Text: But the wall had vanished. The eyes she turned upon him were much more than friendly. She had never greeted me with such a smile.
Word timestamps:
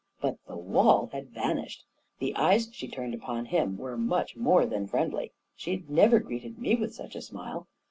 But 0.19 0.39
the 0.47 0.55
wall 0.57 1.09
had 1.13 1.29
vanished. 1.29 1.85
The 2.17 2.35
eyes 2.35 2.69
she 2.73 2.87
turned 2.87 3.13
upon 3.13 3.45
him 3.45 3.77
were 3.77 3.97
much 3.99 4.35
more 4.35 4.65
than 4.65 4.87
friendly. 4.87 5.31
She 5.55 5.69
had 5.75 5.91
never 5.91 6.19
greeted 6.19 6.57
me 6.57 6.73
with 6.73 6.95
such 6.95 7.13
a 7.15 7.21
smile. 7.21 7.67